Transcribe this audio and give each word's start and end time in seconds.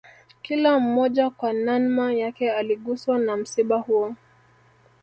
Kila 0.41 0.79
mmoja 0.79 1.29
kwa 1.29 1.53
nanma 1.53 2.13
yake 2.13 2.51
aliguswa 2.51 3.19
na 3.19 3.37
msiba 3.37 3.77
huo 3.77 4.15